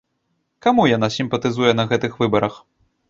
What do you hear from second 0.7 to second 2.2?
яна сімпатызуе на гэтых